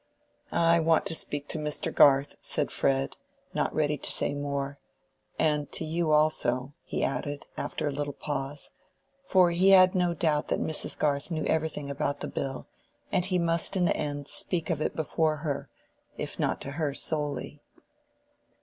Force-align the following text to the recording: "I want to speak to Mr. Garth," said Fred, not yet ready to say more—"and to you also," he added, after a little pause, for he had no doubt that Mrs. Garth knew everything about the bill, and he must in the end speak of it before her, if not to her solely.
"I 0.55 0.79
want 0.79 1.05
to 1.05 1.15
speak 1.15 1.47
to 1.49 1.59
Mr. 1.59 1.93
Garth," 1.93 2.35
said 2.41 2.71
Fred, 2.71 3.17
not 3.53 3.67
yet 3.73 3.75
ready 3.75 3.97
to 3.99 4.11
say 4.11 4.33
more—"and 4.33 5.71
to 5.73 5.85
you 5.85 6.09
also," 6.11 6.73
he 6.83 7.03
added, 7.03 7.45
after 7.55 7.87
a 7.87 7.91
little 7.91 8.11
pause, 8.15 8.71
for 9.23 9.51
he 9.51 9.69
had 9.69 9.93
no 9.93 10.15
doubt 10.15 10.47
that 10.47 10.59
Mrs. 10.59 10.97
Garth 10.97 11.29
knew 11.29 11.45
everything 11.45 11.87
about 11.91 12.21
the 12.21 12.27
bill, 12.27 12.65
and 13.11 13.25
he 13.25 13.37
must 13.37 13.77
in 13.77 13.85
the 13.85 13.95
end 13.95 14.27
speak 14.27 14.71
of 14.71 14.81
it 14.81 14.95
before 14.95 15.35
her, 15.35 15.69
if 16.17 16.39
not 16.39 16.59
to 16.61 16.71
her 16.71 16.95
solely. 16.95 17.61